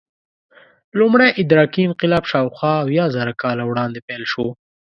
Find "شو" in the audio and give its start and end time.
4.31-4.47